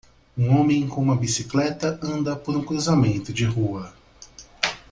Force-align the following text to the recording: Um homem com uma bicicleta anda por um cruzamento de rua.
Um 0.35 0.49
homem 0.57 0.87
com 0.87 0.99
uma 0.99 1.15
bicicleta 1.15 1.99
anda 2.01 2.35
por 2.35 2.55
um 2.57 2.63
cruzamento 2.63 3.31
de 3.31 3.45
rua. 3.45 3.93